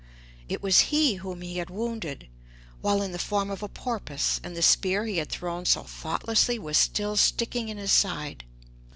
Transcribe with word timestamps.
It 0.49 0.63
was 0.63 0.79
he 0.89 1.17
whom 1.21 1.41
he 1.41 1.57
had 1.57 1.69
wounded, 1.69 2.27
while 2.81 3.03
in 3.03 3.11
the 3.11 3.19
form 3.19 3.51
of 3.51 3.61
a 3.61 3.67
porpoise, 3.67 4.41
and 4.43 4.57
the 4.57 4.63
spear 4.63 5.05
he 5.05 5.17
had 5.17 5.29
thrown 5.29 5.63
so 5.63 5.83
thoughtlessly 5.83 6.57
was 6.57 6.79
still 6.79 7.15
sticking 7.15 7.69
in 7.69 7.77
his 7.77 7.91
side. 7.91 8.43